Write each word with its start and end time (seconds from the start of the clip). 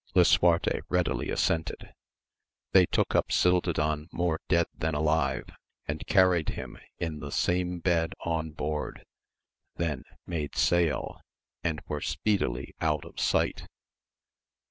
Lisuarte 0.15 0.81
readily 0.89 1.29
assented. 1.29 1.93
They 2.71 2.79
\ 2.79 2.79
AMADIS 2.91 2.97
OF 2.97 3.05
GAUL. 3.05 3.05
61 3.05 3.05
took 3.05 3.15
up 3.15 3.27
Gildadan 3.75 4.07
more 4.11 4.41
dead 4.47 4.65
than 4.73 4.95
alive, 4.95 5.47
and 5.87 6.07
carried 6.07 6.47
liim 6.47 6.79
in 6.97 7.19
the 7.19 7.31
same 7.31 7.77
bed 7.81 8.13
on 8.25 8.49
board, 8.49 9.05
then 9.75 10.03
made 10.25 10.55
sail, 10.55 11.21
and 11.63 11.81
were 11.87 12.01
speedily 12.01 12.73
out 12.81 13.05
of 13.05 13.19
sight. 13.19 13.67